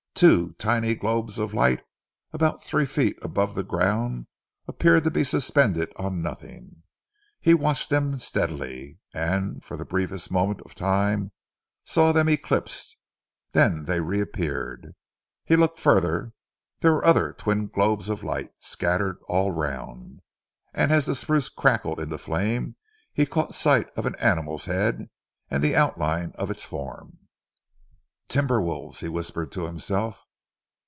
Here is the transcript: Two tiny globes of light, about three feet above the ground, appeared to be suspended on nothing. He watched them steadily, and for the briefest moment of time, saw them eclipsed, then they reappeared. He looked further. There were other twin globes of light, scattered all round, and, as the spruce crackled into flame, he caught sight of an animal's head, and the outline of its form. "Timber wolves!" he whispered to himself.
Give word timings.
Two 0.13 0.51
tiny 0.59 0.93
globes 0.93 1.39
of 1.39 1.51
light, 1.55 1.83
about 2.31 2.63
three 2.63 2.85
feet 2.85 3.17
above 3.23 3.55
the 3.55 3.63
ground, 3.63 4.27
appeared 4.67 5.03
to 5.03 5.09
be 5.09 5.23
suspended 5.23 5.91
on 5.95 6.21
nothing. 6.21 6.83
He 7.39 7.55
watched 7.55 7.89
them 7.89 8.19
steadily, 8.19 8.99
and 9.15 9.63
for 9.65 9.77
the 9.77 9.85
briefest 9.85 10.29
moment 10.31 10.61
of 10.61 10.75
time, 10.75 11.31
saw 11.85 12.11
them 12.11 12.29
eclipsed, 12.29 12.97
then 13.53 13.85
they 13.85 13.99
reappeared. 13.99 14.93
He 15.43 15.55
looked 15.55 15.79
further. 15.79 16.33
There 16.81 16.91
were 16.91 17.05
other 17.05 17.33
twin 17.33 17.65
globes 17.69 18.07
of 18.07 18.21
light, 18.21 18.51
scattered 18.59 19.17
all 19.27 19.49
round, 19.51 20.19
and, 20.71 20.91
as 20.91 21.07
the 21.07 21.15
spruce 21.15 21.49
crackled 21.49 21.99
into 21.99 22.19
flame, 22.19 22.75
he 23.11 23.25
caught 23.25 23.55
sight 23.55 23.89
of 23.97 24.05
an 24.05 24.15
animal's 24.17 24.65
head, 24.65 25.09
and 25.49 25.63
the 25.63 25.75
outline 25.75 26.31
of 26.35 26.51
its 26.51 26.63
form. 26.63 27.17
"Timber 28.27 28.61
wolves!" 28.61 29.01
he 29.01 29.09
whispered 29.09 29.51
to 29.53 29.65
himself. 29.65 30.25